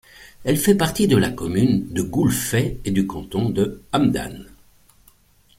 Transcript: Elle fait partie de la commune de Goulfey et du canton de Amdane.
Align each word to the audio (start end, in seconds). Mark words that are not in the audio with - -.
Elle 0.43 0.57
fait 0.57 0.73
partie 0.73 1.07
de 1.07 1.15
la 1.15 1.29
commune 1.29 1.93
de 1.93 2.01
Goulfey 2.01 2.79
et 2.85 2.89
du 2.89 3.05
canton 3.05 3.49
de 3.51 3.83
Amdane. 3.91 4.47